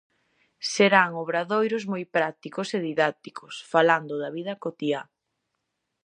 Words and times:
Serán 0.73 1.09
obradoiros 1.23 1.83
moi 1.91 2.03
prácticos 2.17 2.67
e 2.77 2.79
didácticos, 2.87 3.53
falando 3.73 4.13
da 4.21 4.29
vida 4.37 4.53
cotiá. 4.63 5.01